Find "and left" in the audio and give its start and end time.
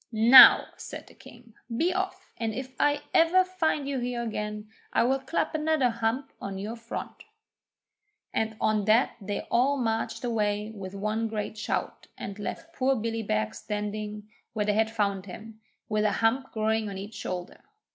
12.17-12.73